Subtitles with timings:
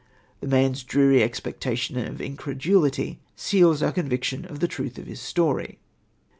[0.39, 5.77] The man's dreary expectation of incredulity seals our conviction of the truth of his story.